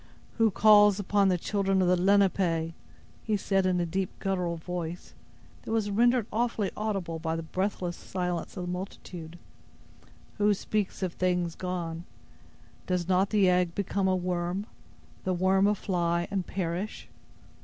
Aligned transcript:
"Who 0.39 0.49
calls 0.49 0.99
upon 0.99 1.27
the 1.27 1.37
children 1.37 1.79
of 1.79 1.87
the 1.87 1.95
Lenape?" 1.95 2.73
he 3.23 3.37
said, 3.37 3.67
in 3.67 3.79
a 3.79 3.85
deep, 3.85 4.09
guttural 4.17 4.55
voice, 4.57 5.13
that 5.61 5.69
was 5.71 5.91
rendered 5.91 6.25
awfully 6.33 6.71
audible 6.75 7.19
by 7.19 7.35
the 7.35 7.43
breathless 7.43 7.97
silence 7.97 8.57
of 8.57 8.65
the 8.65 8.71
multitude; 8.71 9.37
"who 10.39 10.55
speaks 10.55 11.03
of 11.03 11.13
things 11.13 11.53
gone? 11.53 12.05
Does 12.87 13.07
not 13.07 13.29
the 13.29 13.47
egg 13.47 13.75
become 13.75 14.07
a 14.07 14.15
worm—the 14.15 15.33
worm 15.35 15.67
a 15.67 15.75
fly, 15.75 16.27
and 16.31 16.47
perish? 16.47 17.07